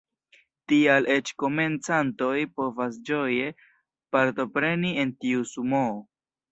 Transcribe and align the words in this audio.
Tial 0.71 1.07
eĉ 1.15 1.31
komencantoj 1.43 2.31
povas 2.61 2.99
ĝoje 3.11 3.55
partopreni 4.17 4.99
en 5.05 5.19
tiu 5.25 5.51
Sumoo. 5.55 5.99